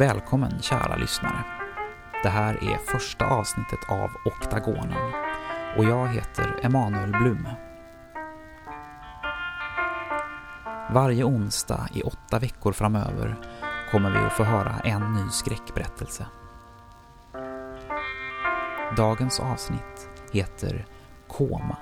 [0.00, 1.44] Välkommen kära lyssnare.
[2.22, 5.12] Det här är första avsnittet av Oktagonen
[5.76, 7.48] och jag heter Emanuel Blum.
[10.90, 13.36] Varje onsdag i åtta veckor framöver
[13.90, 16.26] kommer vi att få höra en ny skräckberättelse.
[18.96, 20.86] Dagens avsnitt heter
[21.28, 21.76] Koma.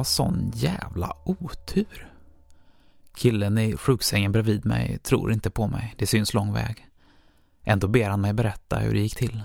[0.00, 2.12] Ha sån jävla otur.
[3.16, 6.86] Killen i sjuksängen bredvid mig tror inte på mig, det syns lång väg.
[7.62, 9.42] Ändå ber han mig berätta hur det gick till.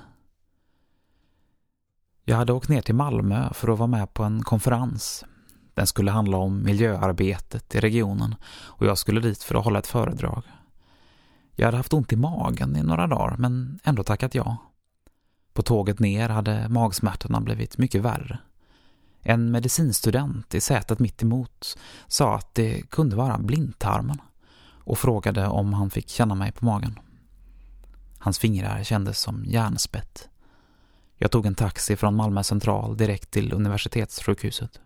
[2.24, 5.26] Jag hade åkt ner till Malmö för att vara med på en konferens.
[5.74, 9.88] Den skulle handla om miljöarbetet i regionen och jag skulle dit för att hålla ett
[9.88, 10.44] föredrag.
[11.56, 14.58] Jag hade haft ont i magen i några dagar men ändå tackat ja.
[15.54, 18.40] På tåget ner hade magsmärtorna blivit mycket värre.
[19.28, 24.22] En medicinstudent i sätet mitt emot sa att det kunde vara blindtarmen
[24.84, 27.00] och frågade om han fick känna mig på magen.
[28.20, 30.30] Hans fingrar kändes som järnspett.
[31.16, 34.80] Jag tog en taxi från Malmö central direkt till universitetssjukhuset.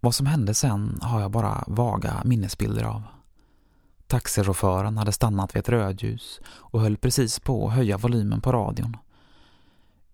[0.00, 3.02] Vad som hände sen har jag bara vaga minnesbilder av.
[4.06, 8.96] Taxichauffören hade stannat vid ett rödljus och höll precis på att höja volymen på radion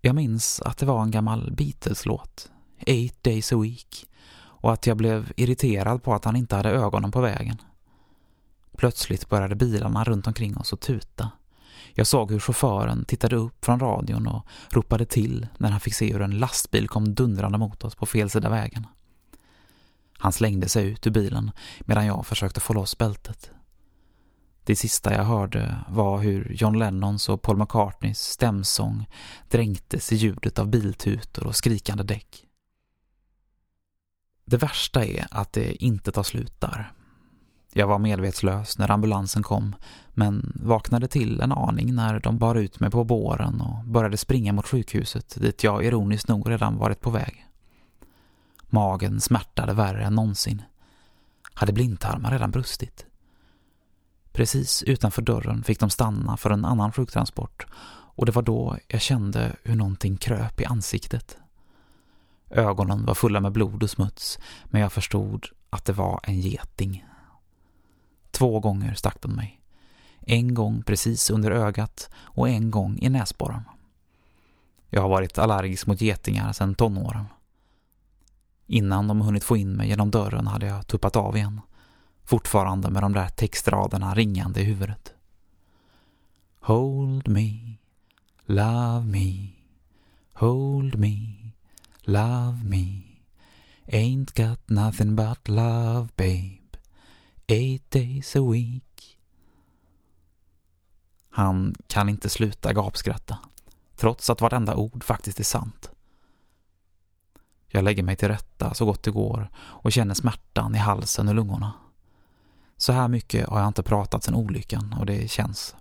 [0.01, 4.05] jag minns att det var en gammal Beatles-låt, Eight Days a Week,
[4.35, 7.57] och att jag blev irriterad på att han inte hade ögonen på vägen.
[8.77, 11.31] Plötsligt började bilarna runt omkring oss att tuta.
[11.93, 16.13] Jag såg hur chauffören tittade upp från radion och ropade till när han fick se
[16.13, 18.87] hur en lastbil kom dundrande mot oss på fel sida vägen.
[20.17, 23.51] Han slängde sig ut ur bilen medan jag försökte få loss bältet.
[24.69, 29.07] Det sista jag hörde var hur John Lennons och Paul McCartneys stämsång
[29.47, 32.45] dränktes i ljudet av biltutor och skrikande däck.
[34.45, 36.91] Det värsta är att det inte tar slut där.
[37.73, 39.75] Jag var medvetslös när ambulansen kom
[40.09, 44.53] men vaknade till en aning när de bar ut mig på båren och började springa
[44.53, 47.45] mot sjukhuset dit jag ironiskt nog redan varit på väg.
[48.67, 50.61] Magen smärtade värre än någonsin.
[51.53, 53.05] Hade blindtarmar redan brustit?
[54.39, 57.65] Precis utanför dörren fick de stanna för en annan sjuktransport
[58.15, 61.37] och det var då jag kände hur någonting kröp i ansiktet.
[62.49, 67.05] Ögonen var fulla med blod och smuts men jag förstod att det var en geting.
[68.31, 69.61] Två gånger stack den mig.
[70.19, 73.63] En gång precis under ögat och en gång i näsborren.
[74.89, 77.25] Jag har varit allergisk mot getingar sedan tonåren.
[78.67, 81.61] Innan de hunnit få in mig genom dörren hade jag tuppat av igen
[82.29, 85.13] fortfarande med de där textraderna ringande i huvudet.
[86.59, 87.77] Hold me,
[88.45, 89.49] love me,
[90.33, 91.35] hold me,
[92.01, 93.01] love me.
[93.85, 96.77] Ain't got nothing but love, babe.
[97.47, 99.17] Eight days a week.
[101.29, 103.37] Han kan inte sluta gapskratta,
[103.95, 105.91] trots att vartenda ord faktiskt är sant.
[107.67, 111.35] Jag lägger mig till rätta så gott det går och känner smärtan i halsen och
[111.35, 111.73] lungorna.
[112.79, 115.75] Så här mycket har jag inte pratat sedan olyckan och det känns.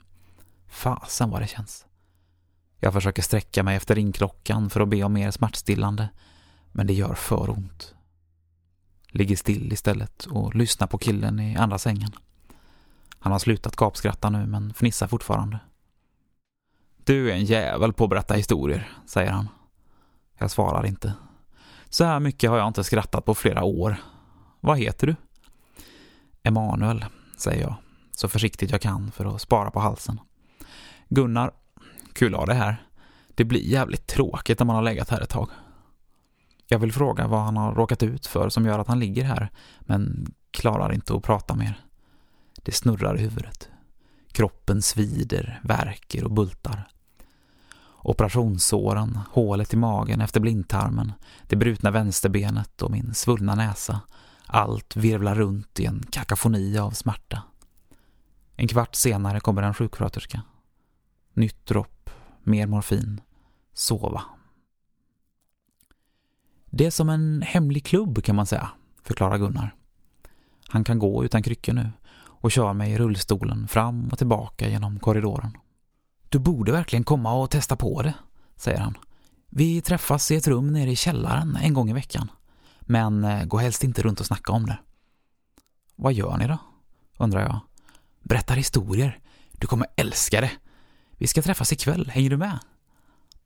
[0.68, 1.86] Fasen vad det känns.
[2.80, 6.08] Jag försöker sträcka mig efter ringklockan för att be om mer smärtstillande,
[6.72, 7.94] men det gör för ont.
[9.08, 12.12] Ligger still istället och lyssnar på killen i andra sängen.
[13.18, 15.58] Han har slutat gapskratta nu men fnissar fortfarande.
[17.04, 19.48] Du är en jävel på att berätta historier, säger han.
[20.38, 21.12] Jag svarar inte.
[21.88, 23.96] Så här mycket har jag inte skrattat på flera år.
[24.60, 25.16] Vad heter du?
[26.48, 27.04] Emanuel,
[27.36, 27.74] säger jag,
[28.16, 30.20] så försiktigt jag kan för att spara på halsen.
[31.08, 31.50] Gunnar,
[32.12, 32.82] kul att ha det här.
[33.34, 35.48] Det blir jävligt tråkigt när man har legat här ett tag.
[36.66, 39.50] Jag vill fråga vad han har råkat ut för som gör att han ligger här,
[39.80, 41.80] men klarar inte att prata mer.
[42.62, 43.68] Det snurrar i huvudet.
[44.32, 46.88] Kroppen svider, värker och bultar.
[48.02, 51.12] Operationssåren, hålet i magen efter blindtarmen,
[51.46, 54.00] det brutna vänsterbenet och min svullna näsa
[54.48, 57.42] allt virvlar runt i en kakafoni av smärta.
[58.56, 60.42] En kvart senare kommer en sjuksköterska.
[61.32, 62.10] Nytt dropp,
[62.42, 63.20] mer morfin,
[63.72, 64.22] sova.
[66.70, 68.70] Det är som en hemlig klubb kan man säga,
[69.02, 69.74] förklarar Gunnar.
[70.68, 71.90] Han kan gå utan kryckor nu
[72.40, 75.56] och kör mig i rullstolen fram och tillbaka genom korridoren.
[76.28, 78.14] Du borde verkligen komma och testa på det,
[78.56, 78.94] säger han.
[79.50, 82.30] Vi träffas i ett rum nere i källaren en gång i veckan.
[82.90, 84.78] Men eh, gå helst inte runt och snacka om det.
[85.96, 86.58] Vad gör ni då?
[87.18, 87.60] undrar jag.
[88.22, 89.18] Berättar historier.
[89.52, 90.50] Du kommer älska det.
[91.10, 92.58] Vi ska träffas ikväll, hänger du med?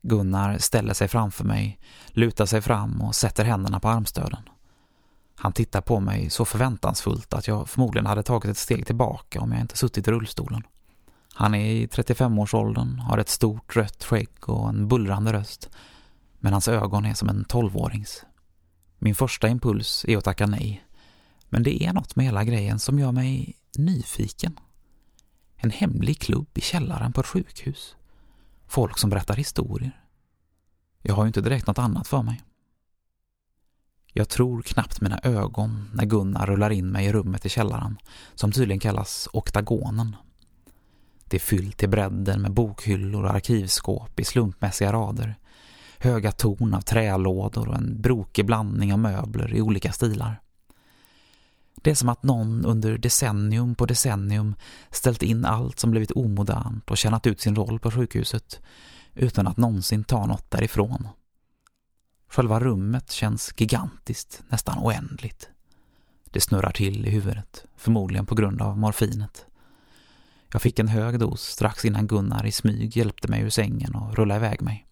[0.02, 1.78] Gunnar ställer sig framför mig,
[2.08, 4.48] lutar sig fram och sätter händerna på armstöden.
[5.34, 9.52] Han tittar på mig så förväntansfullt att jag förmodligen hade tagit ett steg tillbaka om
[9.52, 10.62] jag inte suttit i rullstolen.
[11.34, 15.70] Han är i 35-årsåldern, har ett stort rött skägg och en bullrande röst,
[16.40, 18.24] men hans ögon är som en tolvårings.
[19.04, 20.84] Min första impuls är att tacka nej,
[21.48, 24.60] men det är något med hela grejen som gör mig nyfiken.
[25.56, 27.96] En hemlig klubb i källaren på ett sjukhus.
[28.66, 30.00] Folk som berättar historier.
[31.02, 32.42] Jag har ju inte direkt något annat för mig.
[34.12, 37.98] Jag tror knappt mina ögon när Gunnar rullar in mig i rummet i källaren,
[38.34, 40.16] som tydligen kallas oktagonen.
[41.24, 45.38] Det är fyllt till bredden med bokhyllor och arkivskåp i slumpmässiga rader,
[46.02, 50.40] höga torn av trälådor och en brokig blandning av möbler i olika stilar.
[51.74, 54.54] Det är som att någon under decennium på decennium
[54.90, 58.60] ställt in allt som blivit omodernt och tjänat ut sin roll på sjukhuset
[59.14, 61.08] utan att någonsin ta något därifrån.
[62.28, 65.48] Själva rummet känns gigantiskt, nästan oändligt.
[66.24, 69.46] Det snurrar till i huvudet, förmodligen på grund av morfinet.
[70.52, 74.16] Jag fick en hög dos strax innan Gunnar i smyg hjälpte mig ur sängen och
[74.16, 74.86] rullade iväg mig.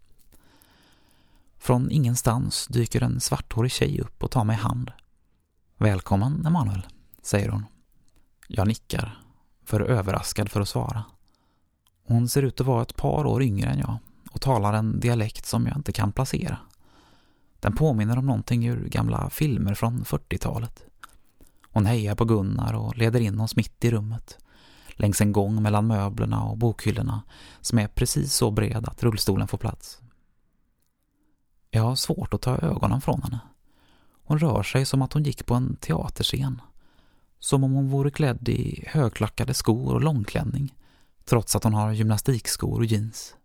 [1.60, 4.92] Från ingenstans dyker en svarthårig tjej upp och tar mig i hand.
[5.76, 6.86] Välkommen, Emanuel,
[7.22, 7.66] säger hon.
[8.48, 9.22] Jag nickar,
[9.64, 11.04] för överraskad för att svara.
[12.06, 13.98] Hon ser ut att vara ett par år yngre än jag
[14.30, 16.58] och talar en dialekt som jag inte kan placera.
[17.60, 20.84] Den påminner om någonting ur gamla filmer från 40-talet.
[21.62, 24.38] Hon hejar på Gunnar och leder in oss mitt i rummet,
[24.88, 27.22] längs en gång mellan möblerna och bokhyllorna
[27.60, 30.00] som är precis så bred att rullstolen får plats.
[31.70, 33.40] Jag har svårt att ta ögonen från henne.
[34.24, 36.62] Hon rör sig som att hon gick på en teaterscen.
[37.38, 40.74] Som om hon vore klädd i högklackade skor och långklänning,
[41.24, 43.36] trots att hon har gymnastikskor och jeans.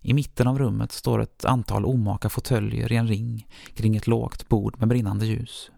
[0.00, 4.48] I mitten av rummet står ett antal omaka fåtöljer i en ring kring ett lågt
[4.48, 5.70] bord med brinnande ljus.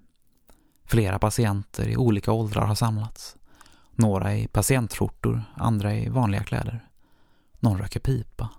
[0.85, 3.37] Flera patienter i olika åldrar har samlats.
[3.91, 6.88] Några i patientskjortor, andra i vanliga kläder.
[7.61, 8.50] Någon röker pipa.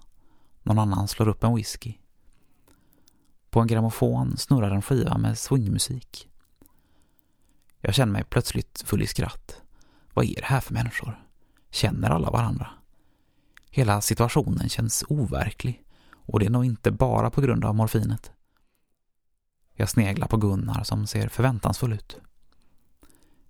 [0.63, 1.93] Någon annan slår upp en whisky.
[3.55, 6.29] På en grammofon snurrar en skiva med swingmusik.
[7.81, 9.61] Jag känner mig plötsligt full i skratt.
[10.13, 11.25] Vad är det här för människor?
[11.69, 12.69] Känner alla varandra?
[13.69, 18.31] Hela situationen känns overklig och det är nog inte bara på grund av morfinet.
[19.73, 22.17] Jag sneglar på Gunnar som ser förväntansfull ut.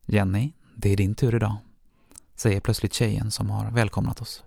[0.05, 1.57] Jenny, det är din tur idag,
[2.35, 4.43] säger plötsligt tjejen som har välkomnat oss.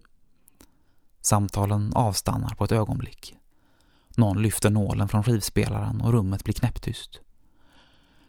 [1.20, 3.38] Samtalen avstannar på ett ögonblick.
[4.18, 7.20] Någon lyfter nålen från skivspelaren och rummet blir knäpptyst.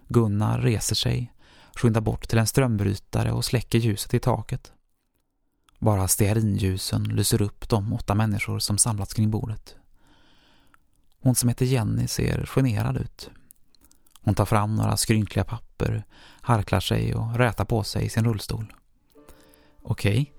[0.07, 1.33] Gunnar reser sig,
[1.75, 4.74] skyndar bort till en strömbrytare och släcker ljuset i taket.
[5.80, 9.75] Bara stearinljusen lyser upp de åtta människor som samlats kring bordet.
[11.21, 13.30] Hon som heter Jenny ser generad ut.
[14.21, 16.04] Hon tar fram några skrynkliga papper,
[16.42, 18.73] harklar sig och rätar på sig i sin rullstol.
[19.81, 20.39] Okej, okay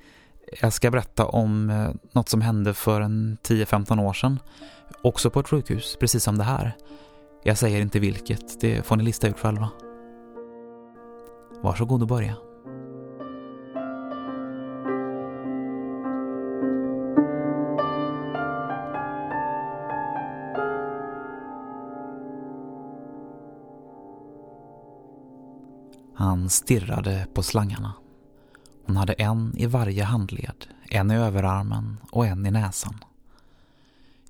[0.61, 4.38] jag ska berätta om eh, något som hände för en 10-15 år sedan.
[5.02, 6.76] Också på ett sjukhus, precis som det här.
[7.42, 9.69] Jag säger inte vilket, det får ni lista ut själva.
[11.62, 12.37] Varsågod och börja.
[26.14, 28.00] Han stirrade på slangarna.
[28.87, 33.04] Hon hade en i varje handled, en i överarmen och en i näsan.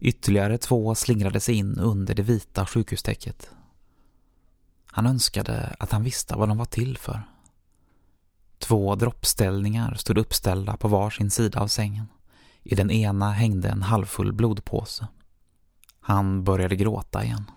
[0.00, 3.50] Ytterligare två slingrade sig in under det vita sjukhustäcket.
[4.86, 7.22] Han önskade att han visste vad de var till för.
[8.58, 12.08] Två droppställningar stod uppställda på var sin sida av sängen.
[12.62, 15.08] I den ena hängde en halvfull blodpåse.
[16.00, 17.50] Han började gråta igen.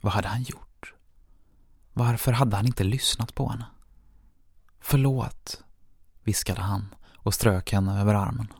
[0.00, 0.94] Vad hade han gjort?
[1.92, 3.66] Varför hade han inte lyssnat på henne?
[4.86, 5.62] Förlåt,
[6.22, 8.52] viskade han och strök henne över armen.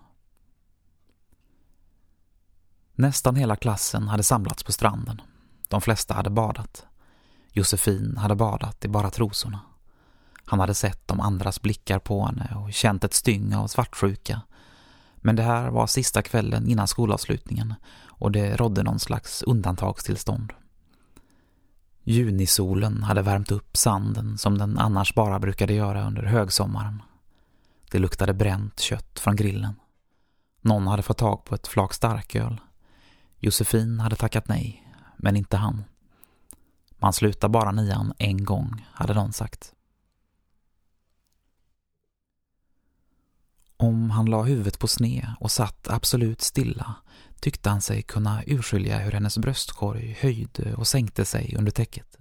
[2.94, 5.20] Nästan hela klassen hade samlats på stranden.
[5.68, 6.86] De flesta hade badat.
[7.52, 9.60] Josefin hade badat i bara trosorna.
[10.44, 14.40] Han hade sett de andras blickar på henne och känt ett styng av svartsjuka.
[15.16, 17.74] Men det här var sista kvällen innan skolavslutningen
[18.06, 20.52] och det rådde någon slags undantagstillstånd.
[22.06, 27.02] Junisolen hade värmt upp sanden som den annars bara brukade göra under högsommaren.
[27.90, 29.74] Det luktade bränt kött från grillen.
[30.60, 32.60] Någon hade fått tag på ett flak starköl.
[33.38, 35.84] Josefin hade tackat nej, men inte han.
[36.98, 39.72] Man slutar bara nian en gång, hade någon sagt.
[43.76, 46.94] Om han la huvudet på sne och satt absolut stilla
[47.44, 52.16] tyckte han sig kunna urskilja hur hennes bröstkorg höjde och sänkte sig under täcket.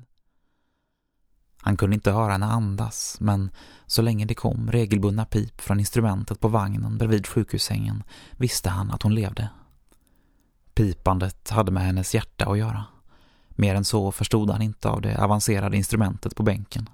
[1.57, 3.51] Han kunde inte höra henne andas, men
[3.85, 9.01] så länge det kom regelbundna pip från instrumentet på vagnen bredvid sjukhussängen visste han att
[9.01, 9.49] hon levde.
[10.73, 12.85] Pipandet hade med hennes hjärta att göra.
[13.49, 16.89] Mer än så förstod han inte av det avancerade instrumentet på bänken.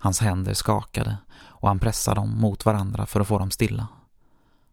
[0.00, 3.88] Hans händer skakade och han pressade dem mot varandra för att få dem stilla.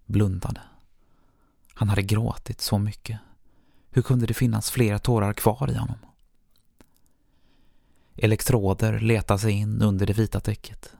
[0.05, 0.61] Blundade.
[1.79, 3.19] Han hade gråtit så mycket.
[3.89, 5.97] Hur kunde det finnas fler tårar kvar i honom?
[8.15, 10.95] Elektroder letade sig in under det vita täcket.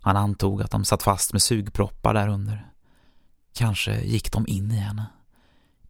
[0.00, 2.72] Han antog att de satt fast med sugproppar där under.
[3.52, 5.06] Kanske gick de in i henne.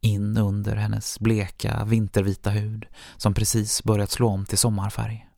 [0.00, 5.28] In under hennes bleka, vintervita hud som precis börjat slå om till sommarfärg.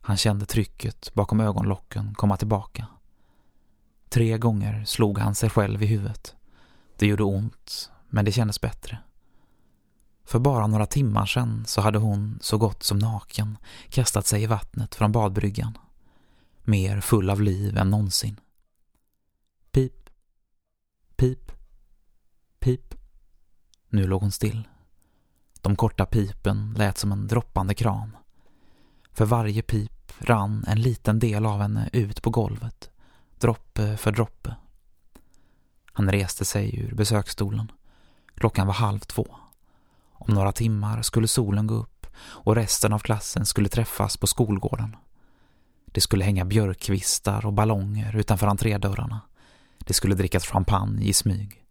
[0.00, 2.86] Han kände trycket bakom ögonlocken komma tillbaka.
[4.08, 6.34] Tre gånger slog han sig själv i huvudet.
[6.98, 8.98] Det gjorde ont, men det kändes bättre.
[10.24, 14.46] För bara några timmar sedan så hade hon, så gott som naken, kastat sig i
[14.46, 15.78] vattnet från badbryggan.
[16.64, 18.40] Mer full av liv än någonsin.
[19.70, 20.10] Pip,
[21.16, 21.52] pip,
[22.58, 22.94] pip.
[23.88, 24.68] Nu låg hon still.
[25.60, 28.16] De korta pipen lät som en droppande kran.
[29.12, 32.90] För varje pip rann en liten del av henne ut på golvet,
[33.38, 34.56] droppe för droppe.
[35.98, 37.72] Han reste sig ur besöksstolen.
[38.34, 39.36] Klockan var halv två.
[40.12, 44.96] Om några timmar skulle solen gå upp och resten av klassen skulle träffas på skolgården.
[45.84, 49.20] Det skulle hänga björkkvistar och ballonger utanför entrédörrarna.
[49.78, 51.64] Det skulle drickas champagne i smyg.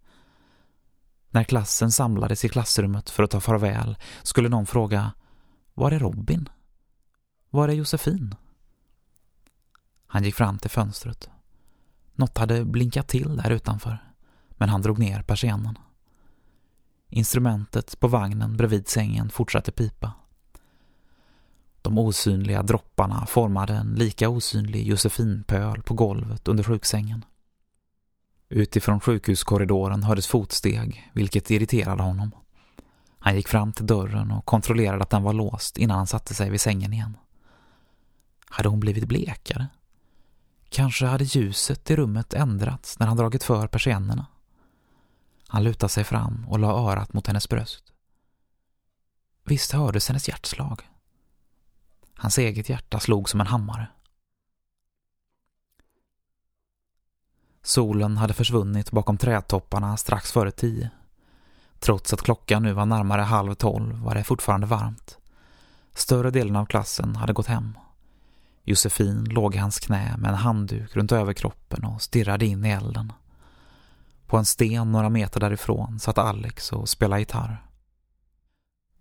[1.29, 5.11] När klassen samlades i klassrummet för att ta farväl skulle någon fråga
[5.73, 6.49] Var är Robin?
[7.49, 8.35] Var är Josefin?
[10.07, 11.29] Han gick fram till fönstret.
[12.15, 14.06] Något hade blinkat till där utanför,
[14.57, 15.77] men han drog ner persiennen.
[17.09, 20.13] Instrumentet på vagnen bredvid sängen fortsatte pipa.
[21.81, 27.25] De osynliga dropparna formade en lika osynlig Josefinpöl på golvet under sjuksängen.
[28.49, 32.31] Utifrån sjukhuskorridoren hördes fotsteg, vilket irriterade honom.
[33.19, 36.49] Han gick fram till dörren och kontrollerade att den var låst innan han satte sig
[36.49, 37.17] vid sängen igen.
[38.49, 39.67] Hade hon blivit blekare?
[40.69, 44.25] Kanske hade ljuset i rummet ändrats när han dragit för persiennerna.
[45.47, 47.93] Han lutade sig fram och la örat mot hennes bröst.
[49.43, 50.89] Visst hördes hennes hjärtslag.
[52.15, 53.87] Hans eget hjärta slog som en hammare.
[57.61, 60.89] Solen hade försvunnit bakom trädtopparna strax före tio.
[61.79, 65.17] Trots att klockan nu var närmare halv tolv var det fortfarande varmt.
[65.93, 67.77] Större delen av klassen hade gått hem.
[68.63, 73.13] Josefin låg i hans knä med en handduk runt överkroppen och stirrade in i elden.
[74.27, 77.63] På en sten några meter därifrån satt Alex och spelade gitarr.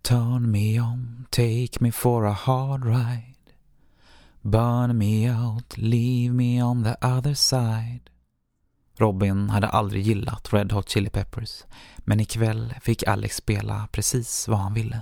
[0.03, 3.35] Turn me on, take me for a hard ride
[4.41, 8.11] Burn me out, leave me on the other side
[8.99, 11.65] Robin hade aldrig gillat Red Hot Chili Peppers
[11.99, 15.01] men ikväll fick Alex spela precis vad han ville.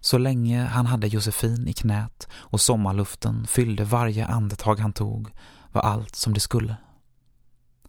[0.00, 5.30] Så länge han hade Josefin i knät och sommarluften fyllde varje andetag han tog
[5.72, 6.76] var allt som det skulle.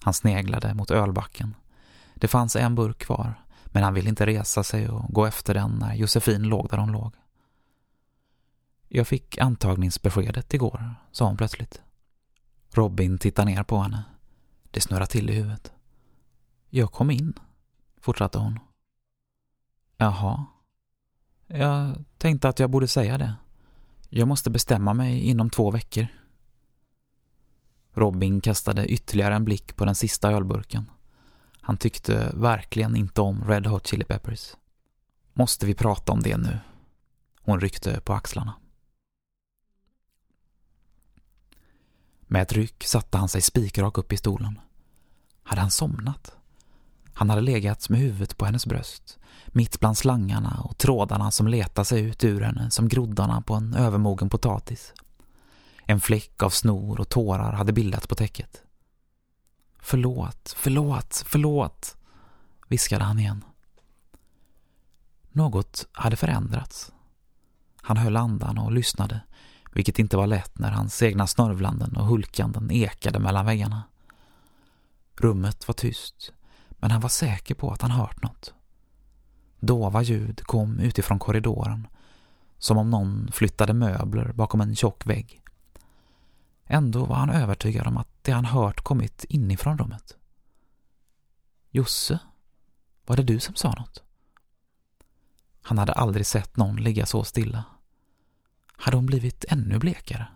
[0.01, 1.55] Han sneglade mot ölbacken.
[2.15, 5.71] Det fanns en burk kvar, men han ville inte resa sig och gå efter den
[5.71, 7.13] när Josefin låg där hon låg.
[8.87, 11.81] Jag fick antagningsbeskedet igår, sa hon plötsligt.
[12.69, 14.03] Robin tittade ner på henne.
[14.71, 15.73] Det snurrade till i huvudet.
[16.69, 17.33] Jag kom in,
[18.01, 18.59] fortsatte hon.
[19.97, 20.45] Jaha.
[21.47, 23.35] Jag tänkte att jag borde säga det.
[24.09, 26.07] Jag måste bestämma mig inom två veckor.
[27.93, 30.89] Robin kastade ytterligare en blick på den sista ölburken.
[31.65, 34.55] Han tyckte verkligen inte om Red Hot Chili Peppers.
[35.33, 36.59] Måste vi prata om det nu?
[37.41, 38.53] Hon ryckte på axlarna.
[42.21, 44.59] Med ett ryck satte han sig spikrak upp i stolen.
[45.43, 46.35] Hade han somnat?
[47.13, 51.85] Han hade legat med huvudet på hennes bröst, mitt bland slangarna och trådarna som letade
[51.85, 54.93] sig ut ur henne som groddarna på en övermogen potatis.
[55.85, 58.63] En fläck av snor och tårar hade bildats på täcket.
[59.85, 61.97] Förlåt, förlåt, förlåt,
[62.67, 63.43] viskade han igen.
[65.31, 66.91] Något hade förändrats.
[67.81, 69.21] Han höll andan och lyssnade,
[69.71, 73.83] vilket inte var lätt när hans egna snörvlanden och hulkanden ekade mellan väggarna.
[75.15, 76.33] Rummet var tyst,
[76.69, 78.53] men han var säker på att han hört något.
[79.59, 81.87] Dova ljud kom utifrån korridoren,
[82.57, 85.41] som om någon flyttade möbler bakom en tjock vägg.
[86.65, 90.17] Ändå var han övertygad om att det han hört kommit inifrån rummet.
[91.69, 92.19] Josse,
[93.05, 94.03] var det du som sa något?
[95.61, 97.63] Han hade aldrig sett någon ligga så stilla.
[98.71, 100.27] Hade hon blivit ännu blekare?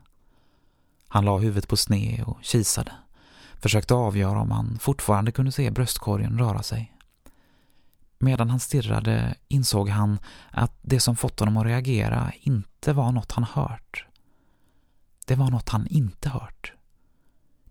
[1.08, 2.92] Han la huvudet på sne och kisade.
[3.60, 6.94] Försökte avgöra om han fortfarande kunde se bröstkorgen röra sig.
[8.20, 10.20] Medan han stirrade insåg han
[10.52, 14.06] att det som fått honom att reagera inte var något han hört.
[15.26, 16.74] Det var något han inte hört.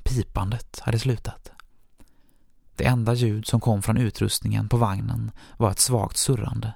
[0.06, 1.52] Pipandet hade slutat.
[2.76, 6.72] Det enda ljud som kom från utrustningen på vagnen var ett svagt surrande.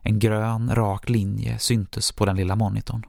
[0.00, 3.06] En grön, rak linje syntes på den lilla monitorn.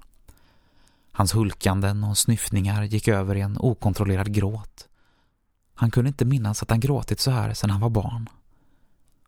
[1.11, 4.87] Hans hulkanden och snyftningar gick över i en okontrollerad gråt.
[5.75, 8.29] Han kunde inte minnas att han gråtit så här sedan han var barn.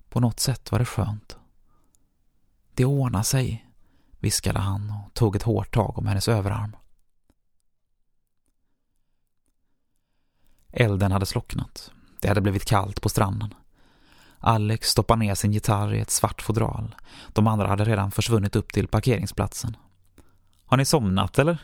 [0.09, 1.37] På något sätt var det skönt.
[2.73, 3.67] Det ordnar sig,
[4.19, 6.75] viskade han och tog ett hårt tag om hennes överarm.
[10.75, 11.91] Elden hade slocknat.
[12.19, 13.53] Det hade blivit kallt på stranden.
[14.39, 16.95] Alex stoppade ner sin gitarr i ett svart fodral.
[17.33, 19.77] De andra hade redan försvunnit upp till parkeringsplatsen.
[20.65, 21.57] Har ni somnat eller?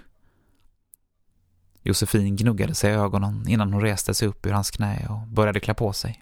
[1.84, 5.60] Josefin gnuggade sig i ögonen innan hon reste sig upp ur hans knä och började
[5.60, 6.22] klä på sig.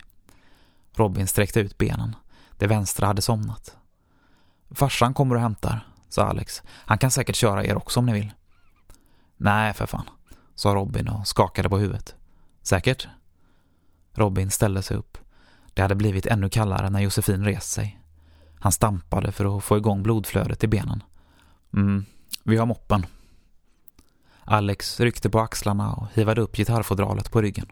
[0.94, 2.16] Robin sträckte ut benen.
[2.58, 3.78] Det vänstra hade somnat.
[4.72, 6.64] Farsan kommer och hämtar, sa Alex.
[6.68, 8.34] Han kan säkert köra er också om ni vill.
[9.38, 10.10] Nej, för fan,
[10.56, 12.16] sa Robin och skakade på huvudet.
[12.70, 13.08] Säkert?
[14.14, 15.18] Robin ställde sig upp.
[15.74, 18.00] Det hade blivit ännu kallare när Josefin rest sig.
[18.60, 21.04] Han stampade för att få igång blodflödet i benen.
[21.74, 22.06] Mm,
[22.44, 23.06] vi har moppen.
[24.44, 27.72] Alex ryckte på axlarna och hivade upp gitarrfodralet på ryggen.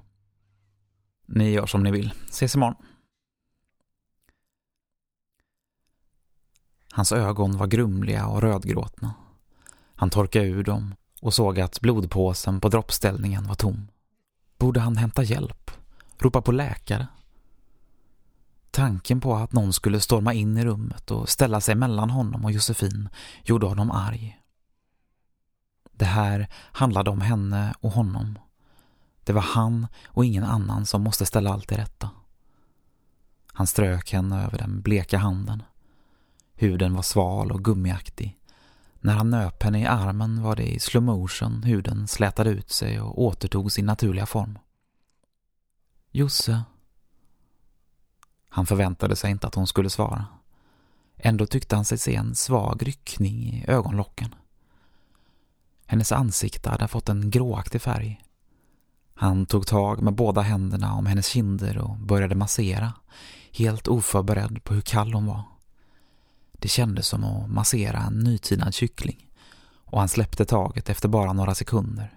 [1.26, 2.14] Ni gör som ni vill.
[2.30, 2.76] Ses imorgon.
[6.92, 9.14] Hans ögon var grumliga och rödgråtna.
[9.96, 13.88] Han torkade ur dem och såg att blodpåsen på droppställningen var tom.
[14.58, 15.72] Borde han hämta hjälp?
[16.18, 17.08] Ropa på läkare?
[18.72, 22.52] Tanken på att någon skulle storma in i rummet och ställa sig mellan honom och
[22.52, 23.10] Josefin
[23.44, 24.40] gjorde honom arg.
[25.92, 28.40] Det här handlade om henne och honom.
[29.24, 32.10] Det var han och ingen annan som måste ställa allt till rätta.
[33.54, 35.64] Han strök henne över den bleka handen.
[36.56, 38.38] Huden var sval och gummiaktig.
[39.00, 43.02] När han nöp henne i armen var det i slow motion huden slätade ut sig
[43.02, 44.60] och återtog sin naturliga form.
[46.12, 46.64] Josse.
[48.50, 50.26] Han förväntade sig inte att hon skulle svara.
[51.18, 54.36] Ändå tyckte han sig se en svag ryckning i ögonlocken.
[55.86, 58.22] Hennes ansikte hade fått en gråaktig färg.
[59.14, 62.94] Han tog tag med båda händerna om hennes kinder och började massera,
[63.52, 65.44] helt oförberedd på hur kall hon var.
[66.60, 69.28] Det kändes som att massera en nytinad kyckling
[69.86, 72.14] och han släppte taget efter bara några sekunder.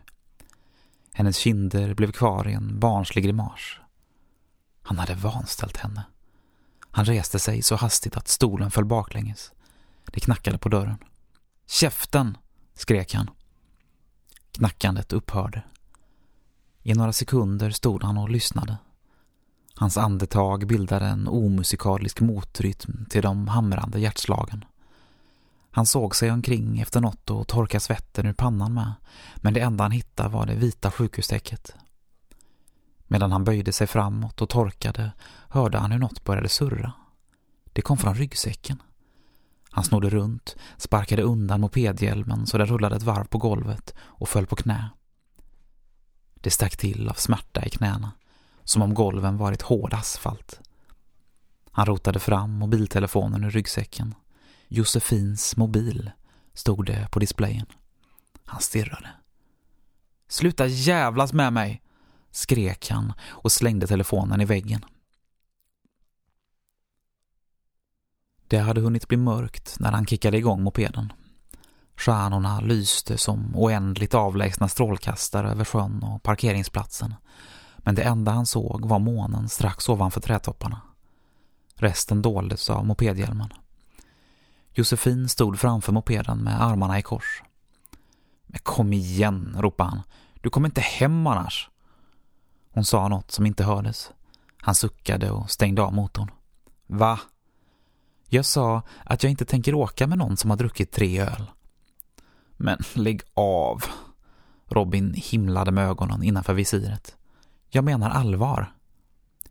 [1.12, 3.60] Hennes kinder blev kvar i en barnslig grimas.
[4.82, 6.04] Han hade vanställt henne.
[6.90, 9.52] Han reste sig så hastigt att stolen föll baklänges.
[10.04, 10.98] Det knackade på dörren.
[11.66, 12.36] Käften!
[12.74, 13.30] skrek han.
[14.52, 15.62] Knackandet upphörde.
[16.82, 18.76] I några sekunder stod han och lyssnade.
[19.80, 24.64] Hans andetag bildade en omusikalisk motrytm till de hamrande hjärtslagen.
[25.70, 28.92] Han såg sig omkring efter något och torka svetten ur pannan med,
[29.36, 31.74] men det enda han hittade var det vita sjukhustäcket.
[33.06, 35.12] Medan han böjde sig framåt och torkade
[35.48, 36.92] hörde han hur något började surra.
[37.72, 38.82] Det kom från ryggsäcken.
[39.70, 44.46] Han snodde runt, sparkade undan mopedhjälmen så den rullade ett varv på golvet och föll
[44.46, 44.90] på knä.
[46.34, 48.12] Det stack till av smärta i knäna,
[48.70, 50.60] som om golven varit hård asfalt.
[51.70, 54.14] Han rotade fram mobiltelefonen ur ryggsäcken.
[54.68, 56.10] Josefins mobil
[56.54, 57.66] stod det på displayen.
[58.44, 59.10] Han stirrade.
[60.28, 61.82] Sluta jävlas med mig!
[62.30, 64.84] skrek han och slängde telefonen i väggen.
[68.48, 71.12] Det hade hunnit bli mörkt när han kickade igång mopeden.
[71.96, 77.14] Stjärnorna lyste som oändligt avlägsna strålkastare över sjön och parkeringsplatsen.
[77.84, 80.80] Men det enda han såg var månen strax ovanför trädtopparna.
[81.74, 83.52] Resten doldes av mopedhjälmen.
[84.72, 87.42] Josefin stod framför mopeden med armarna i kors.
[88.46, 90.02] Men kom igen, ropade han.
[90.40, 91.70] Du kommer inte hem annars.
[92.70, 94.10] Hon sa något som inte hördes.
[94.56, 96.30] Han suckade och stängde av motorn.
[96.86, 97.20] Va?
[98.28, 101.50] Jag sa att jag inte tänker åka med någon som har druckit tre öl.
[102.56, 103.84] Men lägg av.
[104.68, 107.16] Robin himlade med ögonen innanför visiret.
[107.70, 108.72] Jag menar allvar.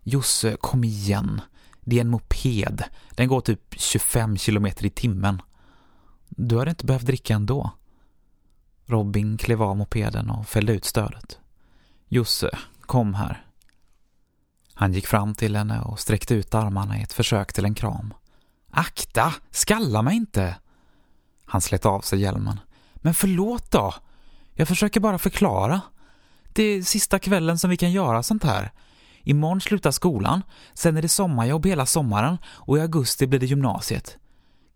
[0.03, 1.41] Josse, kom igen.
[1.81, 2.83] Det är en moped.
[3.09, 5.41] Den går typ 25 kilometer i timmen.
[6.29, 7.71] Du hade inte behövt dricka ändå.
[8.85, 11.39] Robin klev av mopeden och fällde ut stödet.
[12.07, 13.45] Josse, kom här.
[14.73, 18.13] Han gick fram till henne och sträckte ut armarna i ett försök till en kram.
[18.71, 19.33] Akta!
[19.51, 20.55] Skalla mig inte!
[21.45, 22.59] Han slet av sig hjälmen.
[22.95, 23.93] Men förlåt då!
[24.53, 25.81] Jag försöker bara förklara.
[26.59, 28.71] Det är sista kvällen som vi kan göra sånt här.
[29.23, 30.41] Imorgon slutar skolan,
[30.73, 34.17] sen är det sommarjobb hela sommaren och i augusti blir det gymnasiet.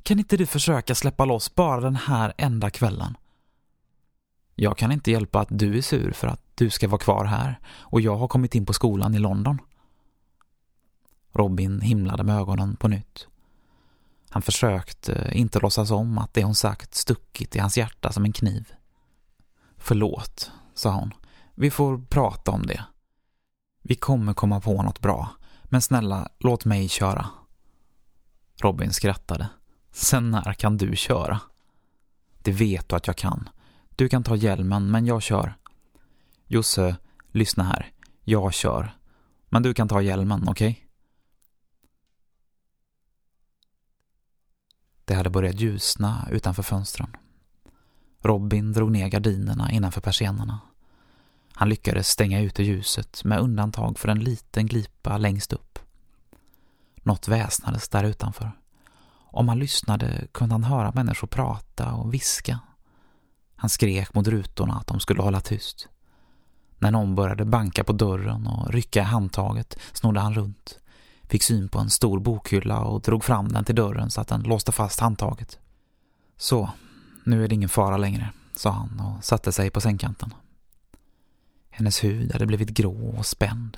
[0.04, 3.18] Kan inte du försöka släppa loss bara den här enda kvällen?
[4.56, 7.60] Jag kan inte hjälpa att du är sur för att du ska vara kvar här
[7.66, 9.62] och jag har kommit in på skolan i London.
[11.34, 13.28] Robin himlade med ögonen på nytt.
[14.30, 18.34] Han försökte inte låtsas om att det hon sagt stuckit i hans hjärta som en
[18.34, 18.74] kniv.
[19.78, 21.14] Förlåt, sa hon.
[21.56, 22.86] Vi får prata om det.
[23.82, 25.30] Vi kommer komma på något bra,
[25.64, 27.30] men snälla, låt mig köra.
[28.62, 29.50] Robin skrattade.
[29.92, 31.42] Sen när kan du köra?
[32.42, 33.50] Det vet du att jag kan.
[33.96, 35.58] Du kan ta hjälmen, men jag kör.
[36.48, 36.96] Josse,
[37.32, 37.92] lyssna här.
[38.24, 38.98] Jag kör.
[39.50, 40.72] Men du kan ta hjälmen, okej?
[40.72, 40.84] Okay?
[45.06, 47.16] Det hade börjat ljusna utanför fönstren.
[48.22, 50.60] Robin drog ner gardinerna innanför persiennerna.
[51.56, 55.80] Han lyckades stänga ute ljuset med undantag för en liten glipa längst upp.
[56.96, 58.52] Något väsnades där utanför.
[59.32, 62.60] Om han lyssnade kunde han höra människor prata och viska.
[63.56, 65.90] Han skrek mot rutorna att de skulle hålla tyst.
[66.80, 70.80] När någon började banka på dörren och rycka i handtaget snodde han runt.
[71.24, 74.42] Fick syn på en stor bokhylla och drog fram den till dörren så att den
[74.42, 75.60] låste fast handtaget.
[76.38, 76.70] Så,
[77.24, 80.34] nu är det ingen fara längre, sa han och satte sig på sängkanten.
[81.76, 83.78] Hennes hud hade blivit grå och spänd.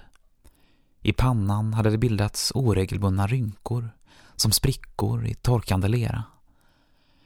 [1.02, 3.90] I pannan hade det bildats oregelbundna rynkor,
[4.36, 6.24] som sprickor i torkande lera.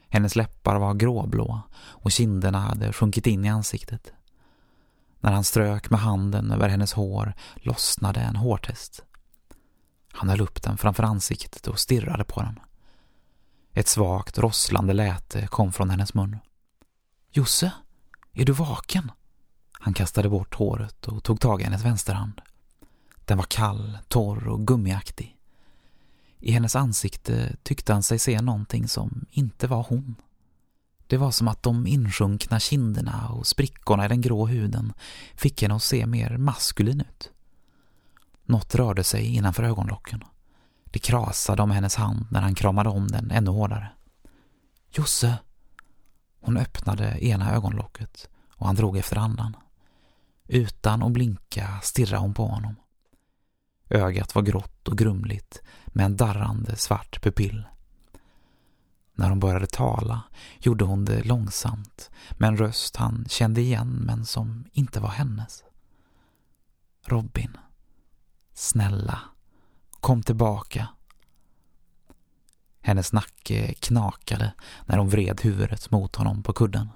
[0.08, 4.12] Hennes läppar var gråblå och kinderna hade sjunkit in i ansiktet.
[5.20, 9.04] När han strök med handen över hennes hår lossnade en hårtest.
[10.12, 12.58] Han höll upp den framför ansiktet och stirrade på den.
[13.72, 16.38] Ett svagt rosslande läte kom från hennes mun.
[17.30, 17.72] Josse,
[18.32, 19.10] är du vaken?
[19.82, 22.40] Han kastade bort håret och tog tag i hennes vänsterhand.
[23.24, 25.36] Den var kall, torr och gummiaktig.
[26.38, 30.14] I hennes ansikte tyckte han sig se någonting som inte var hon.
[31.06, 34.92] Det var som att de insjunkna kinderna och sprickorna i den grå huden
[35.34, 37.30] fick henne att se mer maskulin ut.
[38.44, 40.24] Något rörde sig innanför ögonlocken.
[40.84, 43.88] Det krasade om hennes hand när han kramade om den ännu hårdare.
[44.90, 45.38] Josse!
[46.40, 49.56] Hon öppnade ena ögonlocket och han drog efter andan.
[50.52, 52.76] Utan att blinka stirrade hon på honom.
[53.88, 57.64] Ögat var grått och grumligt med en darrande svart pupill.
[59.14, 60.22] När hon började tala
[60.58, 65.64] gjorde hon det långsamt med en röst han kände igen men som inte var hennes.
[67.06, 67.56] Robin.
[68.52, 69.20] Snälla,
[69.90, 70.88] kom tillbaka.
[72.80, 74.52] Hennes nacke knakade
[74.86, 76.88] när hon vred huvudet mot honom på kudden.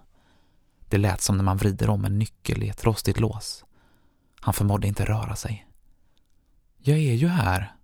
[0.88, 3.64] Det lät som när man vrider om en nyckel i ett rostigt lås.
[4.40, 5.66] Han förmådde inte röra sig.
[6.78, 7.74] Jag är ju här,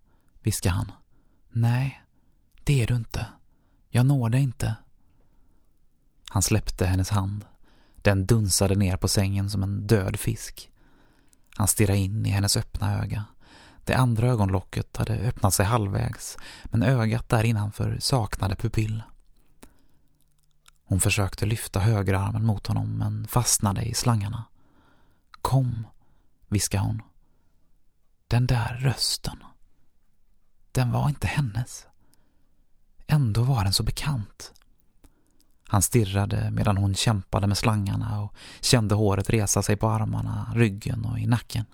[0.43, 0.93] viskade han.
[1.51, 2.03] Nej,
[2.65, 3.27] det är du inte.
[3.89, 4.77] Jag når dig inte.
[6.29, 7.45] Han släppte hennes hand.
[7.97, 10.71] Den dunsade ner på sängen som en död fisk.
[11.57, 13.25] Han stirrade in i hennes öppna öga.
[13.85, 19.03] Det andra ögonlocket hade öppnat sig halvvägs, men ögat där innanför saknade pupill.
[20.91, 24.45] Hon försökte lyfta högerarmen mot honom, men fastnade i slangarna.
[25.43, 25.87] Kom,
[26.49, 27.03] viskade hon.
[28.29, 29.37] Den där rösten.
[30.73, 31.87] Den var inte hennes.
[33.07, 34.53] Ändå var den så bekant.
[35.69, 41.05] Han stirrade medan hon kämpade med slangarna och kände håret resa sig på armarna, ryggen
[41.05, 41.65] och i nacken.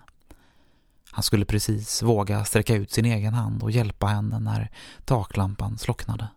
[1.10, 4.70] Han skulle precis våga sträcka ut sin egen hand och hjälpa henne när
[5.04, 6.28] taklampan slocknade.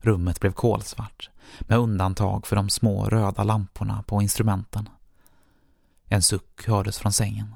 [0.00, 1.30] Rummet blev kolsvart,
[1.60, 4.88] med undantag för de små röda lamporna på instrumenten.
[6.06, 7.54] En suck hördes från sängen.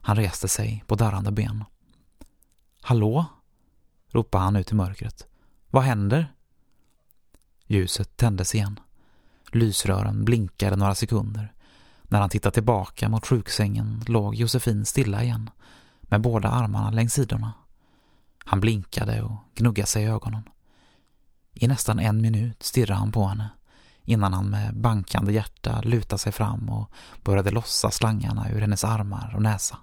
[0.00, 1.64] Han reste sig på darrande ben.
[2.82, 3.24] Hallå?
[4.10, 5.26] ropade han ut i mörkret.
[5.70, 6.34] Vad händer?
[7.66, 8.80] Ljuset tändes igen.
[9.52, 11.52] Lysrören blinkade några sekunder.
[12.02, 15.50] När han tittade tillbaka mot sjuksängen låg Josefin stilla igen,
[16.00, 17.52] med båda armarna längs sidorna.
[18.38, 20.42] Han blinkade och gnuggade sig i ögonen.
[21.54, 23.50] I nästan en minut stirrade han på henne
[24.04, 26.90] innan han med bankande hjärta lutade sig fram och
[27.22, 29.78] började lossa slangarna ur hennes armar och näsa.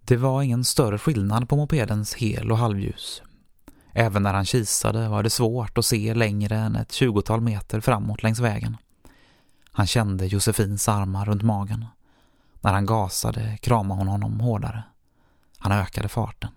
[0.00, 3.22] Det var ingen större skillnad på mopedens hel- och halvljus.
[3.92, 8.22] Även när han kisade var det svårt att se längre än ett tjugotal meter framåt
[8.22, 8.76] längs vägen.
[9.72, 11.86] Han kände Josefins armar runt magen.
[12.60, 14.82] När han gasade kramade hon honom hårdare.
[15.58, 16.50] Han ökade farten.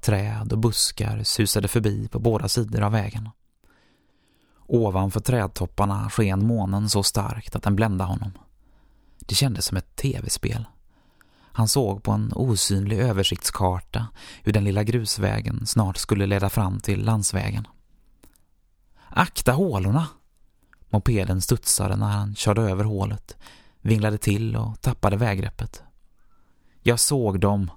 [0.00, 3.30] Träd och buskar susade förbi på båda sidor av vägen.
[4.66, 8.32] Ovanför trädtopparna sken månen så starkt att den bländade honom.
[9.18, 10.64] Det kändes som ett tv-spel.
[11.58, 14.06] Han såg på en osynlig översiktskarta
[14.42, 17.66] hur den lilla grusvägen snart skulle leda fram till landsvägen.
[19.08, 20.06] Akta hålorna!
[20.90, 23.36] Mopeden studsade när han körde över hålet,
[23.80, 25.82] vinglade till och tappade väggreppet.
[26.82, 27.70] Jag såg dem,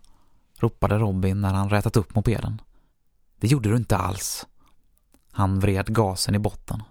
[0.64, 2.62] ropade Robin när han rätat upp mopeden.
[3.40, 4.48] Det gjorde du inte alls.
[5.32, 6.84] Han vred gasen i botten.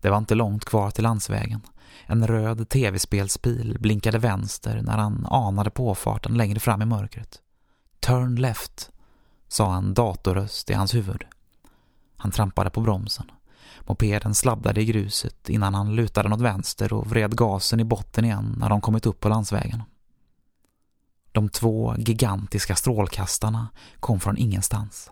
[0.00, 1.60] Det var inte långt kvar till landsvägen.
[2.06, 7.40] En röd tv-spelsbil blinkade vänster när han anade påfarten längre fram i mörkret.
[8.00, 8.90] Turn left,
[9.48, 11.24] sa en datorröst i hans huvud.
[12.16, 13.30] Han trampade på bromsen.
[13.80, 18.54] Mopeden sladdade i gruset innan han lutade något vänster och vred gasen i botten igen
[18.58, 19.82] när de kommit upp på landsvägen.
[21.32, 23.68] De två gigantiska strålkastarna
[24.00, 25.10] kom från ingenstans.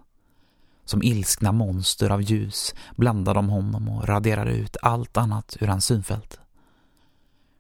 [0.85, 5.85] Som ilskna monster av ljus blandade de honom och raderade ut allt annat ur hans
[5.85, 6.41] synfält.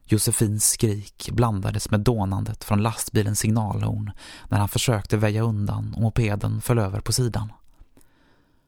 [0.04, 4.10] Josefins skrik blandades med dånandet från lastbilens signalhorn
[4.48, 7.52] när han försökte väja undan och mopeden föll över på sidan.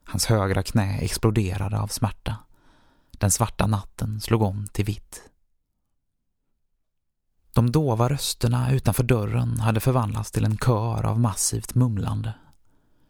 [0.03, 2.35] Hans högra knä exploderade av smärta.
[3.11, 5.30] Den svarta natten slog om till vitt.
[7.53, 12.33] De dova rösterna utanför dörren hade förvandlats till en kör av massivt mumlande.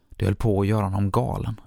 [0.08, 1.60] Det höll på att göra honom galen.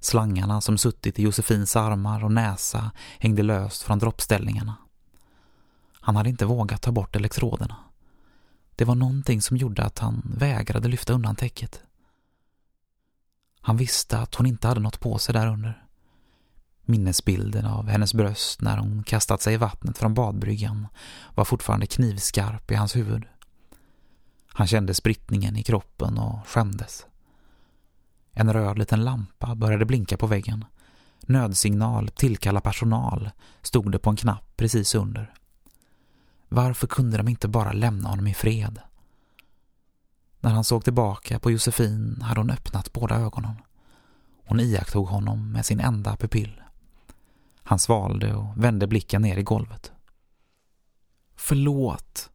[0.00, 4.76] Slangarna som suttit i Josefins armar och näsa hängde löst från droppställningarna.
[6.00, 7.76] Han hade inte vågat ta bort elektroderna.
[8.76, 11.80] Det var någonting som gjorde att han vägrade lyfta undan täcket.
[13.60, 15.84] Han visste att hon inte hade något på sig där under.
[16.84, 20.86] Minnesbilden av hennes bröst när hon kastat sig i vattnet från badbryggan
[21.34, 23.24] var fortfarande knivskarp i hans huvud.
[24.46, 27.06] Han kände sprittningen i kroppen och skämdes.
[28.32, 30.64] En röd liten lampa började blinka på väggen.
[31.20, 33.30] Nödsignal, tillkalla personal,
[33.62, 35.34] stod det på en knapp precis under.
[36.48, 38.80] Varför kunde de inte bara lämna honom i fred?
[40.40, 43.54] När han såg tillbaka på Josefin hade hon öppnat båda ögonen.
[44.46, 46.62] Hon iakttog honom med sin enda pupill.
[47.70, 49.92] Han svalde och vände blicken ner i golvet.
[51.36, 52.30] Förlåt,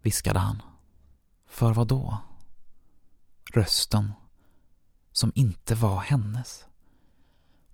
[0.00, 0.62] viskade han.
[1.46, 2.18] För vad då?
[3.52, 4.12] Rösten,
[5.12, 6.66] som inte var hennes.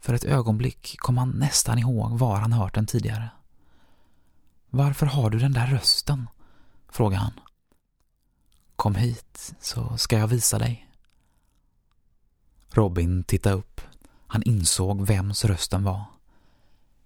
[0.00, 3.30] För ett ögonblick kom han nästan ihåg var han hört den tidigare.
[4.70, 6.28] Varför har du den där rösten?
[6.88, 7.40] frågade han.
[8.76, 10.88] Kom hit så ska jag visa dig.
[12.70, 13.80] Robin tittade upp.
[14.26, 16.17] Han insåg vems rösten var.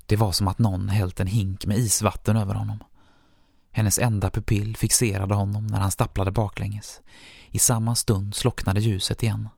[0.06, 2.78] Det var som att någon hällt en hink med isvatten över honom.
[3.72, 7.00] Hennes enda pupill fixerade honom när han stapplade baklänges.
[7.50, 9.48] I samma stund slocknade ljuset igen.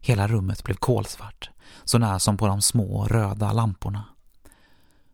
[0.00, 1.50] Hela rummet blev kolsvart,
[1.84, 4.04] så när som på de små röda lamporna.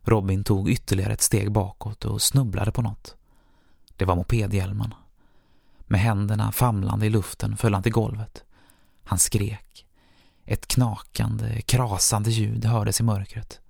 [0.05, 3.17] Robin tog ytterligare ett steg bakåt och snubblade på något.
[3.97, 4.95] Det var mopedhjälmen.
[5.79, 8.45] Med händerna famlande i luften föll han till golvet.
[9.05, 9.87] Han skrek.
[10.45, 13.62] Ett knakande, krasande ljud hördes i mörkret.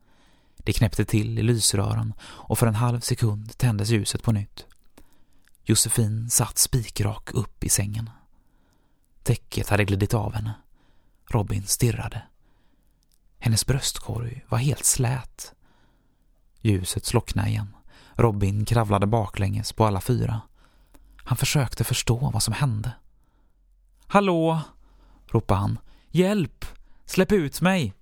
[0.64, 4.66] Det knäppte till i lysrören och för en halv sekund tändes ljuset på nytt.
[5.64, 8.10] Josefin satt spikrak upp i sängen.
[9.22, 10.54] Täcket hade glidit av henne.
[11.30, 12.22] Robin stirrade.
[13.38, 15.54] Hennes bröstkorg var helt slät.
[16.60, 17.76] Ljuset slocknade igen.
[18.14, 20.40] Robin kravlade baklänges på alla fyra.
[21.16, 22.92] Han försökte förstå vad som hände.
[24.06, 24.60] Hallå,
[25.26, 25.78] ropade han.
[26.10, 26.64] Hjälp!
[27.04, 27.94] Släpp ut mig!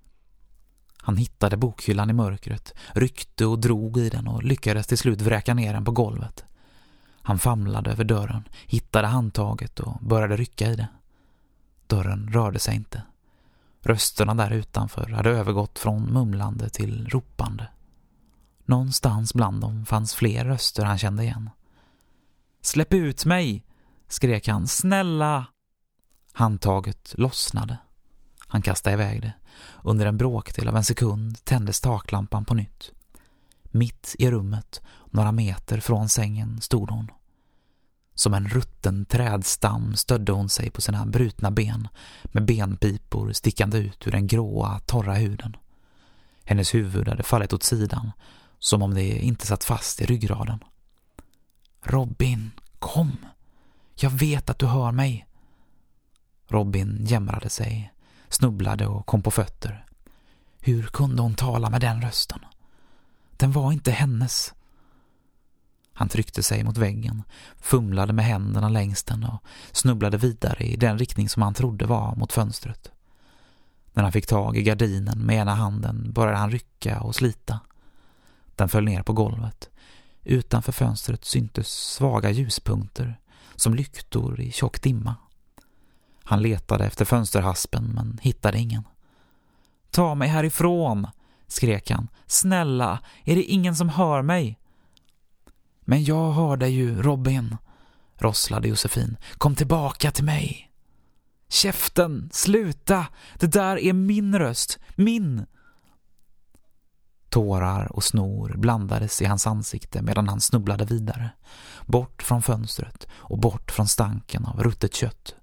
[1.03, 5.55] Han hittade bokhyllan i mörkret, ryckte och drog i den och lyckades till slut vräka
[5.55, 6.45] ner den på golvet.
[7.23, 10.89] Han famlade över dörren, hittade handtaget och började rycka i det.
[11.87, 13.03] Dörren rörde sig inte.
[13.83, 17.69] Rösterna där utanför hade övergått från mumlande till ropande.
[18.65, 21.51] Någonstans bland dem fanns fler röster han kände igen.
[22.63, 23.65] Släpp ut mig!
[24.09, 24.67] skrek han.
[24.67, 25.47] Snälla!
[26.33, 27.79] Handtaget lossnade.
[28.47, 29.33] Han kastade iväg det.
[29.83, 32.93] Under en bråkdel av en sekund tändes taklampan på nytt.
[33.63, 37.09] Mitt i rummet, några meter från sängen, stod hon.
[38.15, 41.89] Som en rutten trädstam stödde hon sig på sina brutna ben
[42.25, 45.57] med benpipor stickande ut ur den gråa, torra huden.
[46.45, 48.13] Hennes huvud hade fallit åt sidan
[48.59, 50.65] som om det inte satt fast i ryggraden.
[51.83, 53.17] Robin, kom!
[53.95, 55.27] Jag vet att du hör mig,
[56.49, 57.93] Robin jämrade sig,
[58.31, 59.87] snubblade och kom på fötter.
[60.61, 62.39] Hur kunde hon tala med den rösten?
[63.37, 64.55] Den var inte hennes.
[65.93, 67.23] Han tryckte sig mot väggen,
[67.61, 72.17] fumlade med händerna längs den och snubblade vidare i den riktning som han trodde var
[72.17, 72.91] mot fönstret.
[73.93, 77.61] När han fick tag i gardinen med ena handen började han rycka och slita.
[78.57, 79.71] Den föll ner på golvet.
[80.25, 83.21] Utanför fönstret syntes svaga ljuspunkter,
[83.57, 85.17] som lyktor i tjock dimma.
[86.31, 88.83] Han letade efter fönsterhaspen men hittade ingen.
[89.91, 91.07] Ta mig härifrån,
[91.47, 92.09] skrek han.
[92.27, 94.59] Snälla, är det ingen som hör mig?
[95.81, 97.57] Men jag hör dig ju, Robin,
[98.19, 99.17] rosslade Josefin.
[99.39, 100.71] Kom tillbaka till mig.
[101.49, 103.07] Käften, sluta!
[103.39, 105.47] Det där är min röst, min!
[107.29, 111.31] Tårar och snor blandades i hans ansikte medan han snubblade vidare.
[111.87, 115.35] Bort från fönstret och bort från stanken av ruttet kött.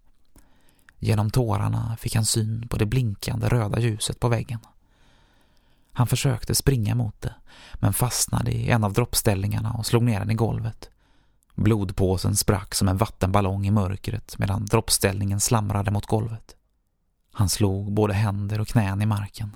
[0.99, 4.59] Genom tårarna fick han syn på det blinkande röda ljuset på väggen.
[5.93, 7.35] Han försökte springa mot det,
[7.73, 10.89] men fastnade i en av droppställningarna och slog ner den i golvet.
[11.55, 16.55] Blodpåsen sprack som en vattenballong i mörkret medan droppställningen slamrade mot golvet.
[17.33, 19.55] Han slog både händer och knän i marken.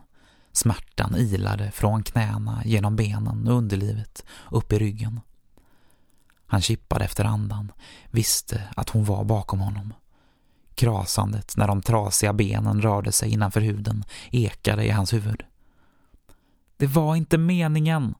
[0.51, 5.19] Smärtan ilade från knäna, genom benen och underlivet, upp i ryggen.
[6.45, 7.71] Han kippade efter andan,
[8.11, 9.93] visste att hon var bakom honom.
[10.81, 15.43] Krasandet när de trasiga benen rörde sig innanför huden ekade i hans huvud.
[16.77, 18.15] Det var inte meningen,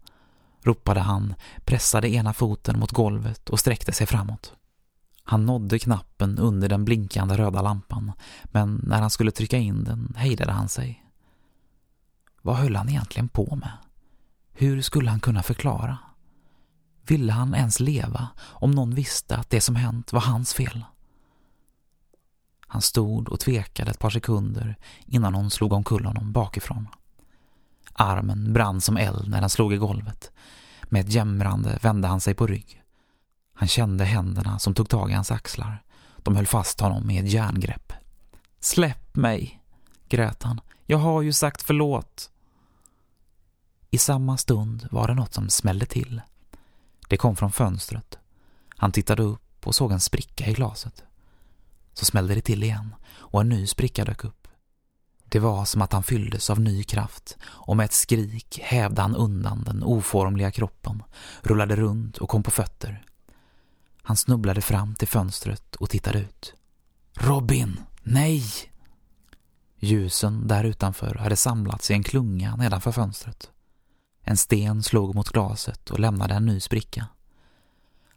[0.64, 1.34] ropade han,
[1.66, 4.54] pressade ena foten mot golvet och sträckte sig framåt.
[5.24, 8.12] Han nådde knappen under den blinkande röda lampan,
[8.44, 11.06] men när han skulle trycka in den hejdade han sig.
[12.42, 13.72] Vad höll han egentligen på med?
[14.52, 15.98] Hur skulle han kunna förklara?
[17.08, 20.84] Ville han ens leva om någon visste att det som hänt var hans fel?
[22.72, 26.88] Han stod och tvekade ett par sekunder innan hon slog omkull honom bakifrån.
[27.94, 30.32] Armen brann som eld när den slog i golvet.
[30.84, 32.84] Med ett jämrande vände han sig på rygg.
[33.54, 35.84] Han kände händerna som tog tag i hans axlar.
[36.18, 37.94] De höll fast honom med ett järngrepp.
[38.60, 39.62] Släpp mig,
[40.10, 40.62] grät han.
[40.86, 42.32] Jag har ju sagt förlåt.
[43.90, 46.22] I samma stund var det något som smällde till.
[47.08, 48.18] Det kom från fönstret.
[48.78, 51.04] Han tittade upp och såg en spricka i glaset.
[51.94, 54.48] Så smällde det till igen och en ny spricka dök upp.
[55.26, 59.16] Det var som att han fylldes av ny kraft och med ett skrik hävde han
[59.16, 61.04] undan den oformliga kroppen,
[61.42, 63.06] rullade runt och kom på fötter.
[64.04, 66.54] Han snubblade fram till fönstret och tittade ut.
[67.14, 68.44] Robin, nej!
[69.80, 73.52] Ljusen där utanför hade samlats i en klunga nedanför fönstret.
[74.24, 77.08] En sten slog mot glaset och lämnade en ny spricka.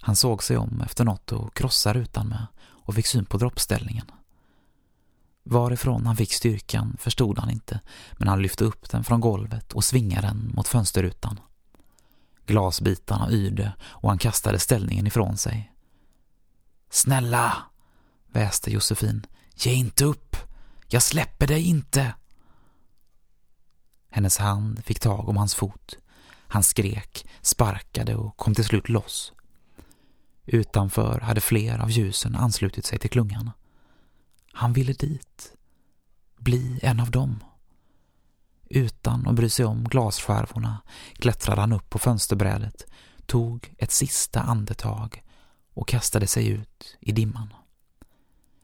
[0.00, 2.46] Han såg sig om efter något att krossa rutan med
[2.84, 4.10] och fick syn på droppställningen.
[5.42, 7.80] Varifrån han fick styrkan förstod han inte,
[8.12, 11.40] men han lyfte upp den från golvet och svingade den mot fönsterrutan.
[12.46, 15.72] Glasbitarna yrde och han kastade ställningen ifrån sig.
[16.90, 17.56] Snälla,
[18.32, 20.36] väste Josefin, ge inte upp.
[20.88, 22.14] Jag släpper dig inte.
[24.10, 25.98] Hennes hand fick tag om hans fot.
[26.46, 29.32] Han skrek, sparkade och kom till slut loss.
[30.46, 33.50] Utanför hade fler av ljusen anslutit sig till klungan.
[34.52, 35.52] Han ville dit.
[36.36, 37.44] Bli en av dem.
[38.68, 42.86] Utan att bry sig om glasskärvorna klättrade han upp på fönsterbrädet,
[43.26, 45.22] tog ett sista andetag
[45.74, 47.54] och kastade sig ut i dimman.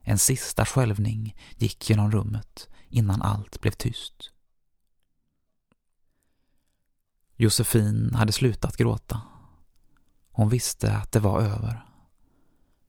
[0.03, 4.31] En sista skälvning gick genom rummet innan allt blev tyst.
[7.37, 9.21] Josefin hade slutat gråta.
[10.41, 11.85] Hon visste att det var över.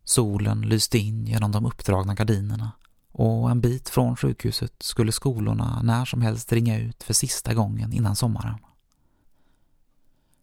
[0.04, 2.72] Solen lyste in genom de uppdragna gardinerna
[3.12, 7.94] och en bit från sjukhuset skulle skolorna när som helst ringa ut för sista gången
[7.94, 8.58] innan sommaren.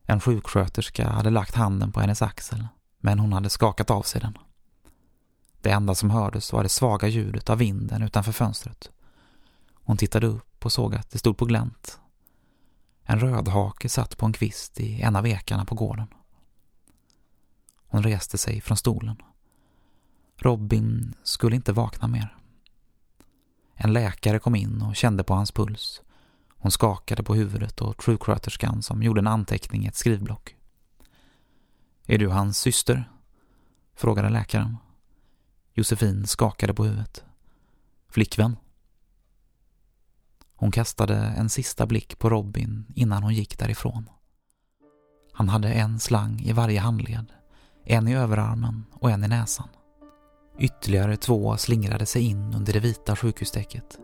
[0.02, 2.66] En sjuksköterska hade lagt handen på hennes axel,
[2.98, 4.38] men hon hade skakat av sig den.
[5.61, 8.90] Det enda som hördes var det svaga ljudet av vinden utanför fönstret.
[9.74, 12.00] Hon tittade upp och såg att det stod på glänt.
[13.02, 16.06] En rödhake satt på en kvist i en av ekarna på gården.
[17.89, 19.22] Hon reste sig från stolen.
[20.36, 22.36] Robin skulle inte vakna mer.
[23.74, 26.03] En läkare kom in och kände på hans puls.
[26.49, 30.57] Hon skakade på huvudet och sjuksköterskan som gjorde en anteckning i ett skrivblock.
[32.07, 33.11] Är du hans syster?
[33.95, 34.76] frågade läkaren.
[35.72, 37.24] Josefin skakade på huvudet.
[38.09, 38.57] Flickvän?
[40.55, 44.11] Hon kastade en sista blick på Robin innan hon gick därifrån.
[45.32, 47.32] Han hade en slang i varje handled,
[47.91, 49.68] en i överarmen och en i näsan.
[50.59, 53.99] Ytterligare två slingrade sig in under det vita sjukhustäcket.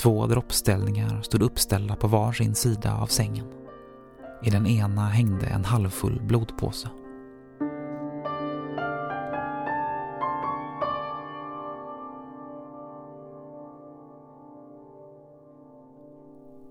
[0.00, 3.46] Två droppställningar stod uppställda på var sin sida av sängen.
[4.42, 6.88] I den ena hängde en halvfull blodpåse.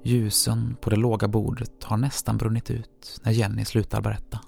[0.03, 4.39] Ljusen på det låga bordet har nästan brunnit ut när Jenny slutar berätta.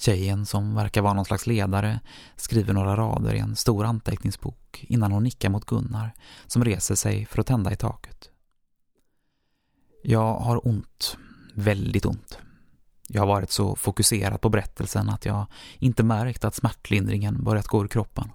[0.00, 2.00] Tjejen, som verkar vara någon slags ledare,
[2.36, 6.14] skriver några rader i en stor anteckningsbok innan hon nickar mot Gunnar,
[6.46, 8.30] som reser sig för att tända i taket.
[10.02, 11.16] Jag har ont.
[11.54, 12.38] Väldigt ont.
[13.08, 15.46] Jag har varit så fokuserad på berättelsen att jag
[15.78, 18.30] inte märkt att smärtlindringen börjat gå ur kroppen.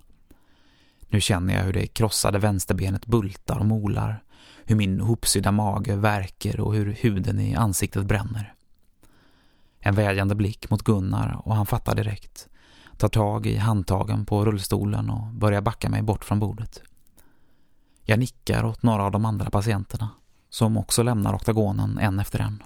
[1.10, 4.24] Nu känner jag hur det krossade vänsterbenet bultar och molar,
[4.64, 8.55] hur min hopsydda mage värker och hur huden i ansiktet bränner.
[9.88, 12.48] En vädjande blick mot Gunnar och han fattar direkt.
[12.98, 16.82] Tar tag i handtagen på rullstolen och börjar backa mig bort från bordet.
[18.04, 20.10] Jag nickar åt några av de andra patienterna
[20.50, 22.64] som också lämnar oktagonen en efter en.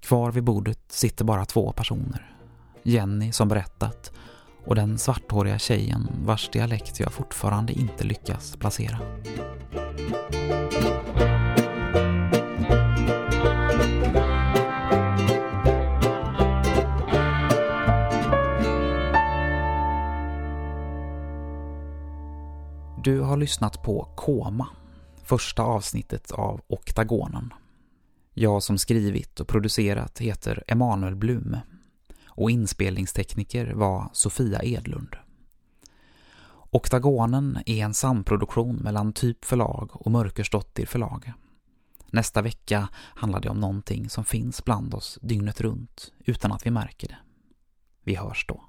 [0.00, 2.36] Kvar vid bordet sitter bara två personer.
[2.82, 4.12] Jenny som berättat
[4.64, 8.98] och den svarthåriga tjejen vars dialekt jag fortfarande inte lyckas placera.
[23.06, 24.68] Du har lyssnat på Koma,
[25.24, 27.54] första avsnittet av Oktagonen.
[28.34, 31.60] Jag som skrivit och producerat heter Emanuel Blume
[32.26, 35.16] och inspelningstekniker var Sofia Edlund.
[36.70, 41.32] Oktagonen är en samproduktion mellan Typ förlag och Mörkersdottir förlag.
[42.06, 46.70] Nästa vecka handlar det om någonting som finns bland oss dygnet runt utan att vi
[46.70, 47.18] märker det.
[48.02, 48.64] Vi hörs då.